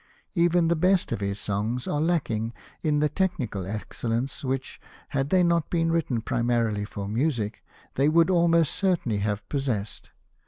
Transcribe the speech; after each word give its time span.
Even 0.33 0.67
the 0.67 0.75
best 0.75 1.11
of 1.11 1.19
his 1.19 1.39
songs 1.39 1.87
are 1.87 2.01
lacking 2.01 2.53
in 2.81 3.01
the 3.01 3.07
technical 3.07 3.67
excellence 3.67 4.43
which, 4.43 4.81
had 5.09 5.29
they 5.29 5.43
not 5.43 5.69
been 5.69 5.91
written 5.91 6.21
primarily 6.23 6.85
for 6.85 7.07
music, 7.07 7.63
they 7.93 8.09
would 8.09 8.31
almost 8.31 8.73
certainly 8.73 9.19
have 9.19 9.47
possessed. 9.47 10.09